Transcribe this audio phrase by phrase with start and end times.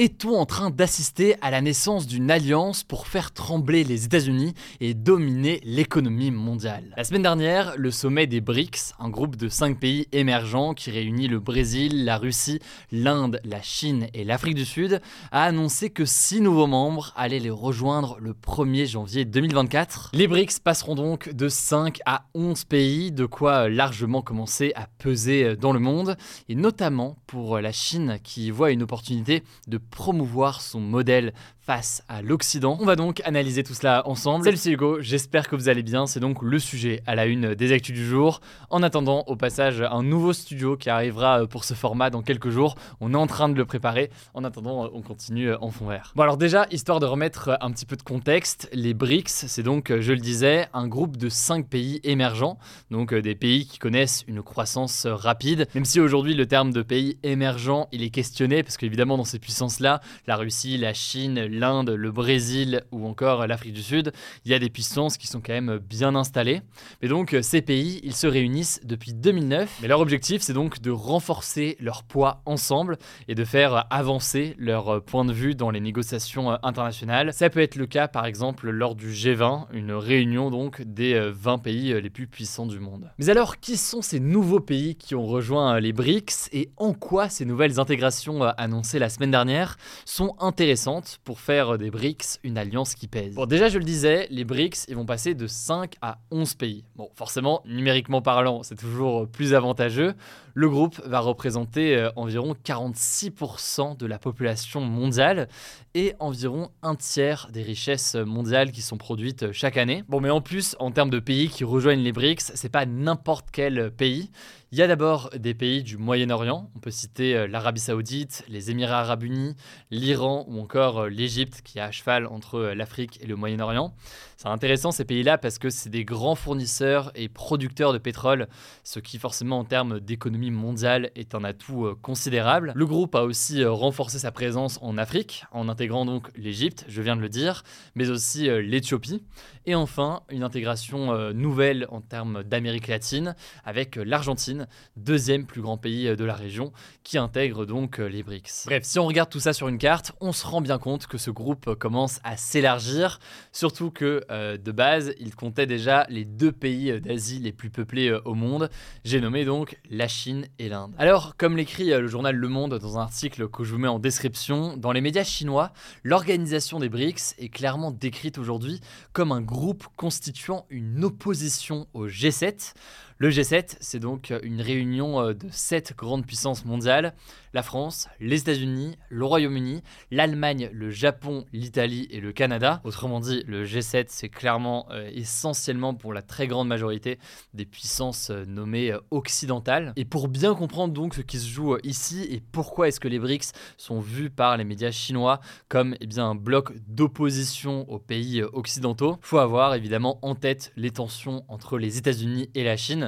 [0.00, 4.94] Est-on en train d'assister à la naissance d'une alliance pour faire trembler les États-Unis et
[4.94, 6.94] dominer l'économie mondiale?
[6.96, 11.26] La semaine dernière, le sommet des BRICS, un groupe de 5 pays émergents qui réunit
[11.26, 12.60] le Brésil, la Russie,
[12.92, 15.00] l'Inde, la Chine et l'Afrique du Sud,
[15.32, 20.10] a annoncé que 6 nouveaux membres allaient les rejoindre le 1er janvier 2024.
[20.12, 25.56] Les BRICS passeront donc de 5 à 11 pays, de quoi largement commencer à peser
[25.56, 26.16] dans le monde,
[26.48, 31.32] et notamment pour la Chine qui voit une opportunité de promouvoir son modèle
[31.68, 32.78] face à l'Occident.
[32.80, 34.42] On va donc analyser tout cela ensemble.
[34.42, 37.54] Salut c'est Hugo, j'espère que vous allez bien, c'est donc le sujet à la une
[37.54, 38.40] des actus du jour.
[38.70, 42.48] En attendant, au passage, un nouveau studio qui arrivera euh, pour ce format dans quelques
[42.48, 42.76] jours.
[43.02, 44.08] On est en train de le préparer.
[44.32, 46.14] En attendant, euh, on continue euh, en fond vert.
[46.16, 49.92] Bon alors déjà, histoire de remettre un petit peu de contexte, les BRICS, c'est donc,
[49.94, 52.58] je le disais, un groupe de 5 pays émergents,
[52.90, 57.18] donc des pays qui connaissent une croissance rapide, même si aujourd'hui le terme de pays
[57.24, 62.10] émergent, il est questionné, parce qu'évidemment dans ces puissances-là, la Russie, la Chine, l'Inde, le
[62.10, 64.12] Brésil ou encore l'Afrique du Sud,
[64.44, 66.62] il y a des puissances qui sont quand même bien installées.
[67.02, 69.78] Mais donc ces pays, ils se réunissent depuis 2009.
[69.82, 72.98] Mais leur objectif, c'est donc de renforcer leur poids ensemble
[73.28, 77.32] et de faire avancer leur point de vue dans les négociations internationales.
[77.32, 81.58] Ça peut être le cas par exemple lors du G20, une réunion donc des 20
[81.58, 83.10] pays les plus puissants du monde.
[83.18, 87.28] Mais alors, qui sont ces nouveaux pays qui ont rejoint les BRICS et en quoi
[87.28, 92.94] ces nouvelles intégrations annoncées la semaine dernière sont intéressantes pour faire des BRICS une alliance
[92.94, 93.34] qui pèse.
[93.34, 96.84] Bon, déjà, je le disais, les BRICS, ils vont passer de 5 à 11 pays.
[96.94, 100.14] Bon, forcément, numériquement parlant, c'est toujours plus avantageux.
[100.52, 105.48] Le groupe va représenter euh, environ 46% de la population mondiale
[105.94, 110.04] et environ un tiers des richesses mondiales qui sont produites chaque année.
[110.08, 113.46] Bon, mais en plus, en termes de pays qui rejoignent les BRICS, c'est pas n'importe
[113.50, 114.30] quel pays.
[114.70, 118.70] Il y a d'abord des pays du Moyen-Orient, on peut citer euh, l'Arabie Saoudite, les
[118.70, 119.56] Émirats Arabes Unis,
[119.90, 123.94] l'Iran ou encore euh, l'Égypte qui est à cheval entre euh, l'Afrique et le Moyen-Orient.
[124.36, 128.46] C'est intéressant ces pays-là parce que c'est des grands fournisseurs et producteurs de pétrole,
[128.84, 132.72] ce qui forcément en termes d'économie mondiale est un atout considérable.
[132.76, 137.16] Le groupe a aussi renforcé sa présence en Afrique en intégrant donc l'Égypte, je viens
[137.16, 137.64] de le dire,
[137.96, 139.24] mais aussi l'Éthiopie.
[139.66, 143.34] Et enfin, une intégration nouvelle en termes d'Amérique latine
[143.64, 144.57] avec l'Argentine
[144.96, 148.64] deuxième plus grand pays euh, de la région, qui intègre donc euh, les BRICS.
[148.66, 151.18] Bref, si on regarde tout ça sur une carte, on se rend bien compte que
[151.18, 153.18] ce groupe commence à s'élargir,
[153.52, 158.12] surtout que euh, de base, il comptait déjà les deux pays d'Asie les plus peuplés
[158.24, 158.70] au monde.
[159.04, 160.94] J'ai nommé donc la Chine et l'Inde.
[160.98, 163.98] Alors, comme l'écrit le journal Le Monde dans un article que je vous mets en
[163.98, 168.80] description, dans les médias chinois, l'organisation des BRICS est clairement décrite aujourd'hui
[169.12, 172.74] comme un groupe constituant une opposition au G7.
[173.20, 177.14] Le G7, c'est donc une réunion euh, de sept grandes puissances mondiales
[177.54, 182.80] la France, les États-Unis, le Royaume-Uni, l'Allemagne, le Japon, l'Italie et le Canada.
[182.84, 187.18] Autrement dit, le G7, c'est clairement euh, essentiellement pour la très grande majorité
[187.54, 189.92] des puissances euh, nommées occidentales.
[189.96, 193.18] Et pour bien comprendre donc ce qui se joue ici et pourquoi est-ce que les
[193.18, 199.18] BRICS sont vus par les médias chinois comme eh un bloc d'opposition aux pays occidentaux,
[199.20, 203.07] faut avoir évidemment en tête les tensions entre les États-Unis et la Chine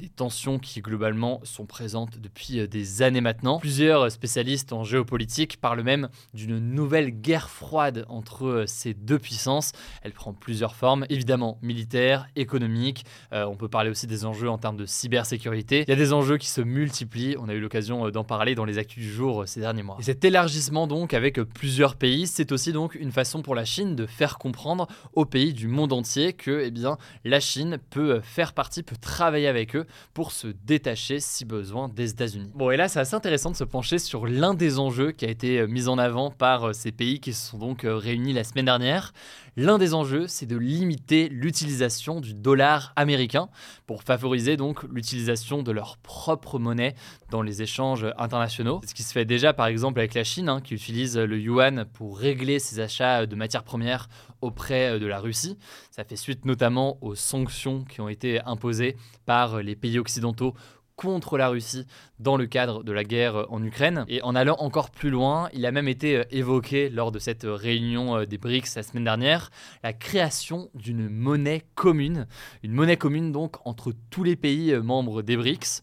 [0.00, 3.60] des tensions qui globalement sont présentes depuis euh, des années maintenant.
[3.60, 9.70] Plusieurs spécialistes en géopolitique parlent même d'une nouvelle guerre froide entre euh, ces deux puissances.
[10.02, 13.04] Elle prend plusieurs formes, évidemment militaires, économiques.
[13.32, 15.84] Euh, on peut parler aussi des enjeux en termes de cybersécurité.
[15.86, 17.36] Il y a des enjeux qui se multiplient.
[17.38, 19.96] On a eu l'occasion d'en parler dans les actus du jour ces derniers mois.
[20.00, 23.94] Et cet élargissement donc avec plusieurs pays, c'est aussi donc une façon pour la Chine
[23.94, 28.54] de faire comprendre aux pays du monde entier que eh bien, la Chine peut faire
[28.54, 32.50] partie, peut travailler avec eux pour se détacher si besoin des États-Unis.
[32.54, 35.30] Bon, et là, c'est assez intéressant de se pencher sur l'un des enjeux qui a
[35.30, 38.32] été euh, mis en avant par euh, ces pays qui se sont donc euh, réunis
[38.32, 39.12] la semaine dernière.
[39.56, 43.48] L'un des enjeux, c'est de limiter l'utilisation du dollar américain
[43.86, 46.94] pour favoriser donc l'utilisation de leur propre monnaie
[47.30, 48.80] dans les échanges internationaux.
[48.86, 51.84] Ce qui se fait déjà par exemple avec la Chine, hein, qui utilise le yuan
[51.84, 54.08] pour régler ses achats de matières premières
[54.40, 55.56] auprès de la Russie.
[55.92, 60.54] Ça fait suite notamment aux sanctions qui ont été imposées par les pays occidentaux
[60.96, 61.86] contre la Russie
[62.18, 64.04] dans le cadre de la guerre en Ukraine.
[64.08, 67.44] Et en allant encore plus loin, il a même été euh, évoqué lors de cette
[67.44, 69.50] réunion euh, des BRICS la semaine dernière,
[69.82, 72.26] la création d'une monnaie commune.
[72.62, 75.82] Une monnaie commune donc entre tous les pays euh, membres des BRICS.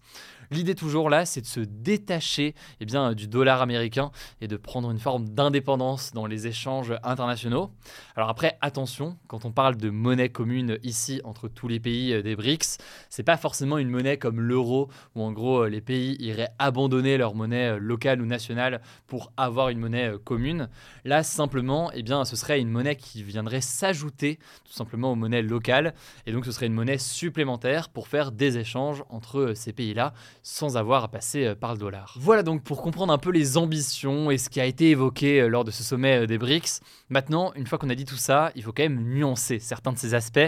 [0.51, 4.11] L'idée toujours là, c'est de se détacher eh bien, du dollar américain
[4.41, 7.71] et de prendre une forme d'indépendance dans les échanges internationaux.
[8.17, 12.21] Alors après, attention, quand on parle de monnaie commune ici entre tous les pays euh,
[12.21, 16.17] des BRICS, c'est pas forcément une monnaie comme l'euro où en gros euh, les pays
[16.19, 20.67] iraient abandonner leur monnaie euh, locale ou nationale pour avoir une monnaie commune.
[21.05, 25.43] Là, simplement, eh bien, ce serait une monnaie qui viendrait s'ajouter tout simplement aux monnaies
[25.43, 25.93] locales
[26.25, 30.11] et donc ce serait une monnaie supplémentaire pour faire des échanges entre ces pays-là
[30.43, 32.15] sans avoir à passer euh, par le dollar.
[32.17, 35.47] Voilà donc pour comprendre un peu les ambitions et ce qui a été évoqué euh,
[35.47, 36.81] lors de ce sommet euh, des BRICS.
[37.09, 39.97] Maintenant, une fois qu'on a dit tout ça, il faut quand même nuancer certains de
[39.97, 40.39] ces aspects,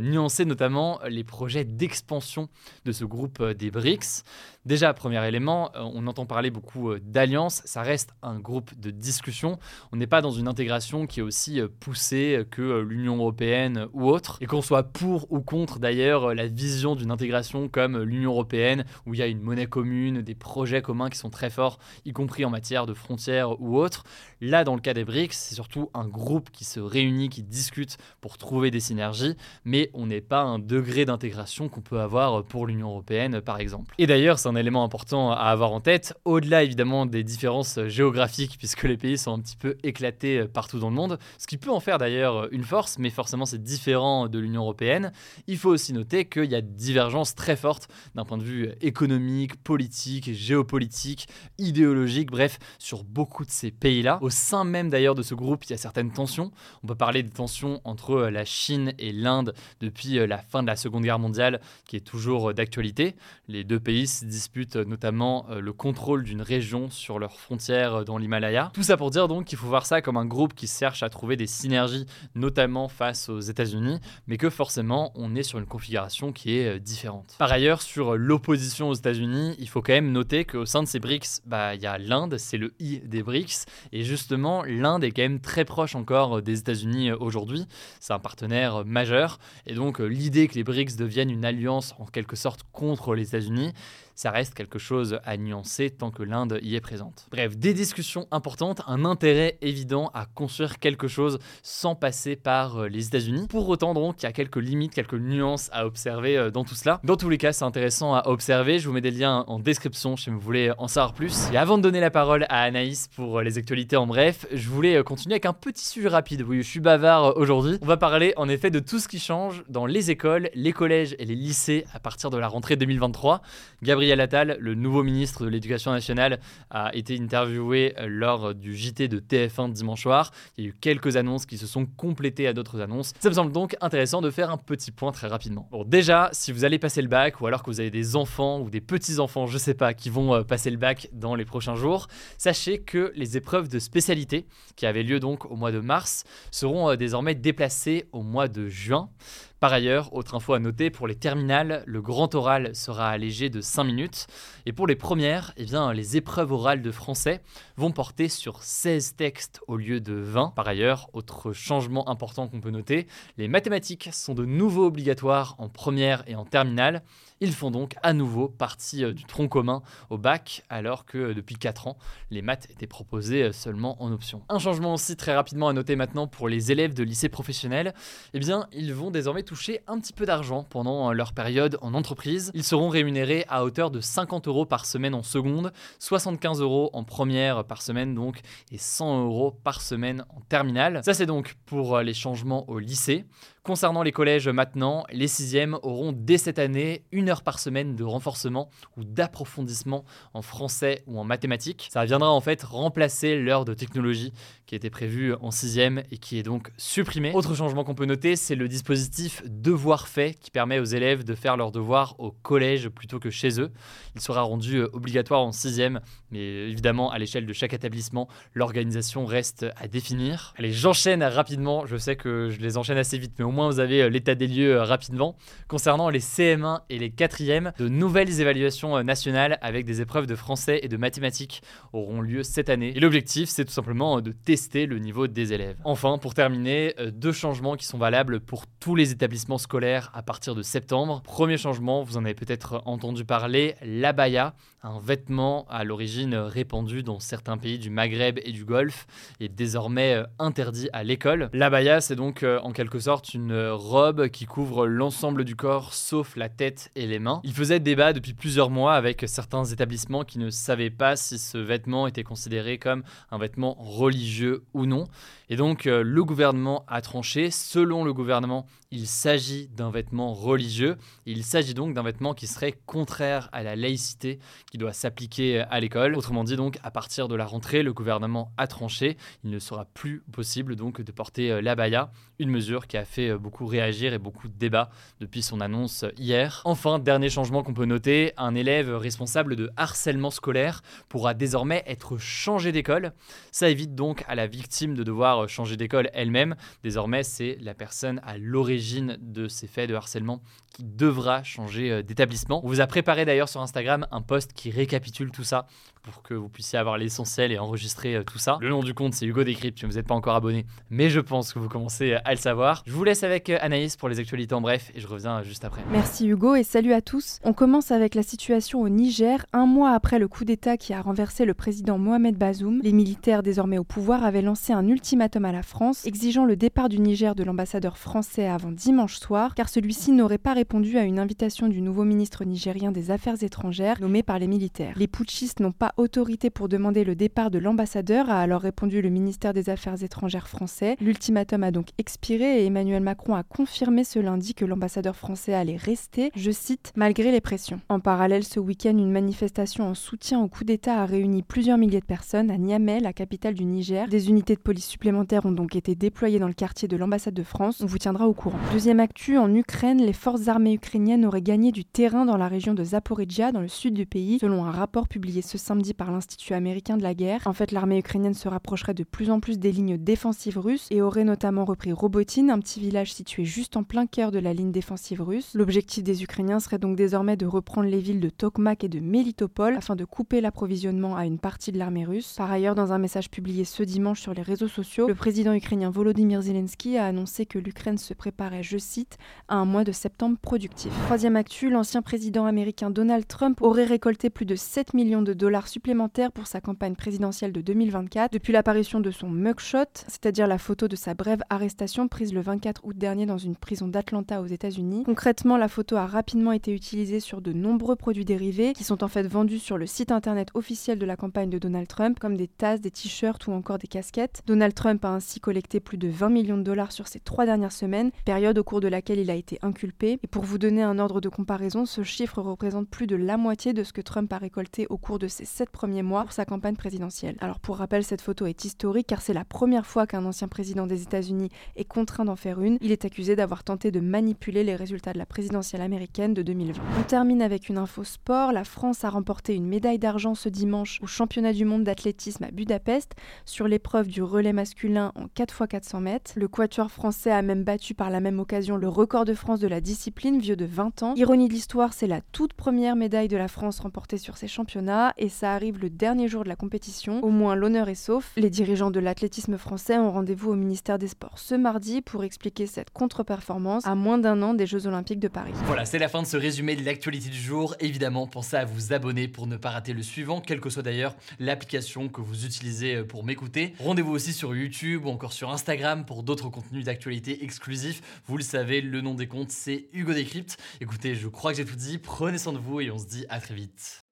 [0.00, 2.48] nuancer notamment les projets d'expansion
[2.84, 4.22] de ce groupe des BRICS.
[4.64, 9.58] Déjà, premier élément, on entend parler beaucoup d'alliance, ça reste un groupe de discussion.
[9.90, 14.38] On n'est pas dans une intégration qui est aussi poussée que l'Union européenne ou autre.
[14.40, 19.14] Et qu'on soit pour ou contre d'ailleurs la vision d'une intégration comme l'Union européenne, où
[19.14, 22.44] il y a une monnaie commune, des projets communs qui sont très forts, y compris
[22.44, 24.04] en matière de frontières ou autres.
[24.40, 27.96] Là, dans le cas des BRICS, c'est surtout un groupe qui se réunit, qui discute
[28.20, 29.34] pour trouver des synergies,
[29.64, 33.94] mais on n'est pas un degré d'intégration qu'on peut avoir pour l'Union européenne, par exemple.
[33.98, 38.56] Et d'ailleurs, c'est un élément important à avoir en tête, au-delà évidemment des différences géographiques,
[38.58, 41.70] puisque les pays sont un petit peu éclatés partout dans le monde, ce qui peut
[41.70, 45.12] en faire d'ailleurs une force, mais forcément c'est différent de l'Union européenne.
[45.46, 49.15] Il faut aussi noter qu'il y a divergences très fortes d'un point de vue économique
[49.62, 51.28] politique, géopolitique,
[51.58, 54.18] idéologique, bref, sur beaucoup de ces pays-là.
[54.22, 56.52] Au sein même d'ailleurs de ce groupe, il y a certaines tensions.
[56.82, 60.62] On peut parler des tensions entre euh, la Chine et l'Inde depuis euh, la fin
[60.62, 63.16] de la Seconde Guerre mondiale, qui est toujours euh, d'actualité.
[63.48, 68.70] Les deux pays se disputent notamment le contrôle d'une région sur leurs frontières dans l'Himalaya.
[68.74, 71.08] Tout ça pour dire donc qu'il faut voir ça comme un groupe qui cherche à
[71.08, 76.32] trouver des synergies, notamment face aux États-Unis, mais que forcément on est sur une configuration
[76.32, 77.36] qui est différente.
[77.38, 80.98] Par ailleurs, sur l'opposition aux États-Unis, il faut quand même noter qu'au sein de ces
[80.98, 83.66] BRICS, bah, il y a l'Inde, c'est le I des BRICS.
[83.92, 87.66] Et justement, l'Inde est quand même très proche encore des États-Unis euh, aujourd'hui.
[88.00, 89.38] C'est un partenaire majeur.
[89.66, 93.28] Et donc, euh, l'idée que les BRICS deviennent une alliance en quelque sorte contre les
[93.28, 93.72] États-Unis,
[94.16, 97.26] ça reste quelque chose à nuancer tant que l'Inde y est présente.
[97.30, 102.88] Bref, des discussions importantes, un intérêt évident à construire quelque chose sans passer par euh,
[102.88, 103.46] les États-Unis.
[103.48, 106.74] Pour autant, donc, il y a quelques limites, quelques nuances à observer euh, dans tout
[106.74, 106.98] cela.
[107.04, 108.78] Dans tous les cas, c'est intéressant à observer.
[108.78, 111.50] Je vous mets des liens en description si vous voulez en savoir plus.
[111.52, 114.68] Et avant de donner la parole à Anaïs pour euh, les actualités en bref, je
[114.70, 116.42] voulais continuer avec un petit sujet rapide.
[116.48, 117.76] Oui, je suis bavard aujourd'hui.
[117.82, 121.14] On va parler en effet de tout ce qui change dans les écoles, les collèges
[121.18, 123.42] et les lycées à partir de la rentrée 2023.
[123.82, 129.08] Gabriel Gabriel le nouveau ministre de l'Éducation nationale, a été interviewé euh, lors du JT
[129.08, 130.30] de TF1 dimanche soir.
[130.56, 133.12] Il y a eu quelques annonces qui se sont complétées à d'autres annonces.
[133.20, 135.68] Ça me semble donc intéressant de faire un petit point très rapidement.
[135.70, 138.60] Bon, déjà, si vous allez passer le bac ou alors que vous avez des enfants
[138.60, 141.74] ou des petits-enfants, je sais pas, qui vont euh, passer le bac dans les prochains
[141.74, 142.08] jours,
[142.38, 146.90] sachez que les épreuves de spécialité qui avaient lieu donc au mois de mars seront
[146.90, 149.10] euh, désormais déplacées au mois de juin.
[149.58, 153.62] Par ailleurs, autre info à noter, pour les terminales, le grand oral sera allégé de
[153.62, 154.26] 5 minutes.
[154.66, 157.40] Et pour les premières, eh bien, les épreuves orales de français
[157.78, 160.52] vont porter sur 16 textes au lieu de 20.
[160.54, 163.06] Par ailleurs, autre changement important qu'on peut noter,
[163.38, 167.02] les mathématiques sont de nouveau obligatoires en première et en terminale.
[167.40, 171.34] Ils font donc à nouveau partie euh, du tronc commun au bac, alors que euh,
[171.34, 171.98] depuis 4 ans,
[172.30, 174.42] les maths étaient proposées euh, seulement en option.
[174.48, 177.92] Un changement aussi très rapidement à noter maintenant pour les élèves de lycée professionnel,
[178.32, 182.50] eh bien, ils vont désormais toucher un petit peu d'argent pendant leur période en entreprise.
[182.54, 187.04] Ils seront rémunérés à hauteur de 50 euros par semaine en seconde, 75 euros en
[187.04, 191.00] première par semaine donc, et 100 euros par semaine en terminale.
[191.04, 193.24] Ça c'est donc pour les changements au lycée.
[193.66, 198.04] Concernant les collèges maintenant, les sixièmes auront dès cette année une heure par semaine de
[198.04, 201.88] renforcement ou d'approfondissement en français ou en mathématiques.
[201.90, 204.32] Ça viendra en fait remplacer l'heure de technologie
[204.66, 207.32] qui était prévue en sixième et qui est donc supprimée.
[207.34, 211.34] Autre changement qu'on peut noter, c'est le dispositif devoir fait qui permet aux élèves de
[211.34, 213.70] faire leurs devoirs au collège plutôt que chez eux.
[214.14, 216.00] Il sera rendu euh, obligatoire en sixième,
[216.30, 220.54] mais évidemment à l'échelle de chaque établissement, l'organisation reste à définir.
[220.58, 221.86] Allez, j'enchaîne rapidement.
[221.86, 224.46] Je sais que je les enchaîne assez vite, mais au moins vous avez l'état des
[224.46, 225.36] lieux rapidement.
[225.68, 230.80] Concernant les CM1 et les 4e, de nouvelles évaluations nationales avec des épreuves de français
[230.82, 231.62] et de mathématiques
[231.92, 232.92] auront lieu cette année.
[232.96, 235.76] Et l'objectif, c'est tout simplement de tester le niveau des élèves.
[235.84, 239.25] Enfin, pour terminer, deux changements qui sont valables pour tous les établissements
[239.58, 241.22] scolaires à partir de septembre.
[241.22, 247.18] Premier changement, vous en avez peut-être entendu parler, l'abaya, un vêtement à l'origine répandu dans
[247.18, 249.06] certains pays du Maghreb et du Golfe,
[249.40, 251.50] est désormais euh, interdit à l'école.
[251.52, 256.36] L'abaya, c'est donc euh, en quelque sorte une robe qui couvre l'ensemble du corps sauf
[256.36, 257.40] la tête et les mains.
[257.42, 261.58] Il faisait débat depuis plusieurs mois avec certains établissements qui ne savaient pas si ce
[261.58, 265.04] vêtement était considéré comme un vêtement religieux ou non.
[265.48, 267.50] Et donc euh, le gouvernement a tranché.
[267.50, 270.96] Selon le gouvernement, il s'agit d'un vêtement religieux.
[271.24, 274.38] Il s'agit donc d'un vêtement qui serait contraire à la laïcité
[274.70, 276.14] qui doit s'appliquer à l'école.
[276.16, 279.16] Autrement dit donc, à partir de la rentrée, le gouvernement a tranché.
[279.42, 283.30] Il ne sera plus possible donc de porter euh, l'abaya, une mesure qui a fait
[283.30, 286.60] euh, beaucoup réagir et beaucoup de débats depuis son annonce hier.
[286.66, 292.18] Enfin, dernier changement qu'on peut noter, un élève responsable de harcèlement scolaire pourra désormais être
[292.18, 293.12] changé d'école.
[293.50, 296.54] Ça évite donc à la victime de devoir changer d'école elle-même.
[296.82, 300.42] Désormais, c'est la personne à l'origine de ces faits de harcèlement
[300.76, 302.60] qui devra changer euh, d'établissement.
[302.62, 305.66] On vous a préparé d'ailleurs sur Instagram un post qui récapitule tout ça
[306.02, 308.58] pour que vous puissiez avoir l'essentiel et enregistrer euh, tout ça.
[308.60, 311.54] Le nom du compte c'est Hugo Décrypte, vous n'êtes pas encore abonné, mais je pense
[311.54, 312.82] que vous commencez à le savoir.
[312.86, 315.64] Je vous laisse avec euh, Anaïs pour les actualités en bref et je reviens juste
[315.64, 315.82] après.
[315.90, 317.38] Merci Hugo et salut à tous.
[317.42, 319.46] On commence avec la situation au Niger.
[319.54, 323.42] Un mois après le coup d'État qui a renversé le président Mohamed Bazoum, les militaires
[323.42, 327.34] désormais au pouvoir avaient lancé un ultimatum à la France exigeant le départ du Niger
[327.34, 331.68] de l'ambassadeur français avant dimanche soir car celui-ci n'aurait pas répondu répondu à une invitation
[331.68, 334.94] du nouveau ministre nigérien des Affaires étrangères nommé par les militaires.
[334.96, 339.08] Les putschistes n'ont pas autorité pour demander le départ de l'ambassadeur, a alors répondu le
[339.08, 340.96] ministère des Affaires étrangères français.
[341.00, 345.76] L'ultimatum a donc expiré et Emmanuel Macron a confirmé ce lundi que l'ambassadeur français allait
[345.76, 347.80] rester, je cite, malgré les pressions.
[347.88, 352.00] En parallèle, ce week-end, une manifestation en soutien au coup d'État a réuni plusieurs milliers
[352.00, 354.08] de personnes à Niamey, la capitale du Niger.
[354.08, 357.44] Des unités de police supplémentaires ont donc été déployées dans le quartier de l'ambassade de
[357.44, 357.82] France.
[357.84, 358.58] On vous tiendra au courant.
[358.72, 362.48] Deuxième actu, en Ukraine, les forces armées l'armée ukrainienne aurait gagné du terrain dans la
[362.48, 366.10] région de Zaporizhia, dans le sud du pays, selon un rapport publié ce samedi par
[366.10, 367.42] l'Institut américain de la guerre.
[367.44, 371.02] En fait, l'armée ukrainienne se rapprocherait de plus en plus des lignes défensives russes et
[371.02, 374.72] aurait notamment repris Robotin, un petit village situé juste en plein cœur de la ligne
[374.72, 375.52] défensive russe.
[375.52, 379.76] L'objectif des Ukrainiens serait donc désormais de reprendre les villes de Tokmak et de Melitopol
[379.76, 382.32] afin de couper l'approvisionnement à une partie de l'armée russe.
[382.38, 385.90] Par ailleurs, dans un message publié ce dimanche sur les réseaux sociaux, le président ukrainien
[385.90, 390.35] Volodymyr Zelensky a annoncé que l'Ukraine se préparait, je cite, à un mois de septembre
[390.36, 390.92] productif.
[391.04, 395.68] Troisième actu, l'ancien président américain Donald Trump aurait récolté plus de 7 millions de dollars
[395.68, 400.88] supplémentaires pour sa campagne présidentielle de 2024 depuis l'apparition de son mugshot, c'est-à-dire la photo
[400.88, 405.04] de sa brève arrestation prise le 24 août dernier dans une prison d'Atlanta aux États-Unis.
[405.04, 409.08] Concrètement, la photo a rapidement été utilisée sur de nombreux produits dérivés qui sont en
[409.08, 412.48] fait vendus sur le site internet officiel de la campagne de Donald Trump, comme des
[412.48, 414.42] tasses, des t-shirts ou encore des casquettes.
[414.46, 417.72] Donald Trump a ainsi collecté plus de 20 millions de dollars sur ces trois dernières
[417.72, 420.18] semaines, période au cours de laquelle il a été inculpé.
[420.26, 423.72] Et pour vous donner un ordre de comparaison, ce chiffre représente plus de la moitié
[423.72, 426.44] de ce que Trump a récolté au cours de ses sept premiers mois pour sa
[426.44, 427.36] campagne présidentielle.
[427.40, 430.88] Alors pour rappel, cette photo est historique car c'est la première fois qu'un ancien président
[430.88, 432.76] des États-Unis est contraint d'en faire une.
[432.80, 436.82] Il est accusé d'avoir tenté de manipuler les résultats de la présidentielle américaine de 2020.
[436.98, 438.50] On termine avec une info sport.
[438.50, 442.50] La France a remporté une médaille d'argent ce dimanche au championnat du monde d'athlétisme à
[442.50, 443.12] Budapest
[443.44, 446.32] sur l'épreuve du relais masculin en 4x400 mètres.
[446.34, 449.68] Le quatuor français a même battu par la même occasion le record de France de
[449.68, 451.14] la discipline, vieux de 20 ans.
[451.14, 455.14] Ironie de l'histoire, c'est la toute première médaille de la France remportée sur ces championnats
[455.18, 457.22] et ça arrive le dernier jour de la compétition.
[457.22, 458.32] Au moins l'honneur est sauf.
[458.36, 462.66] Les dirigeants de l'athlétisme français ont rendez-vous au ministère des Sports ce mardi pour expliquer
[462.66, 465.52] cette contre-performance à moins d'un an des Jeux Olympiques de Paris.
[465.66, 467.76] Voilà, c'est la fin de ce résumé de l'actualité du jour.
[467.80, 471.14] Évidemment, pensez à vous abonner pour ne pas rater le suivant, quelle que soit d'ailleurs
[471.38, 473.74] l'application que vous utilisez pour m'écouter.
[473.78, 478.02] Rendez-vous aussi sur YouTube ou encore sur Instagram pour d'autres contenus d'actualité exclusifs.
[478.26, 480.56] Vous le savez, le nom des comptes, c'est Hugo Décrypte.
[480.80, 481.98] Écoutez, je crois que j'ai tout dit.
[481.98, 484.04] Prenez soin de vous et on se dit à très vite.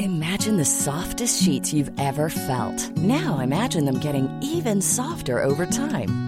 [0.00, 2.90] Imagine the softest sheets you've ever felt.
[2.98, 6.27] Now imagine them getting even softer over time.